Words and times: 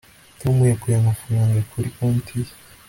tom 0.41 0.55
yakuye 0.71 0.95
amafaranga 0.97 1.59
kuri 1.71 1.87
konti 1.95 2.33
ye 2.43 2.51